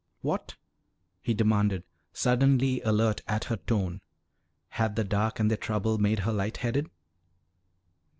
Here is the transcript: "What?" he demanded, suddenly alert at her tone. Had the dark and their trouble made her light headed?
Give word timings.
"What?" 0.21 0.55
he 1.21 1.35
demanded, 1.35 1.83
suddenly 2.11 2.81
alert 2.81 3.21
at 3.27 3.43
her 3.43 3.57
tone. 3.57 4.01
Had 4.69 4.95
the 4.95 5.03
dark 5.03 5.39
and 5.39 5.47
their 5.51 5.57
trouble 5.57 5.99
made 5.99 6.21
her 6.25 6.33
light 6.33 6.57
headed? 6.57 6.89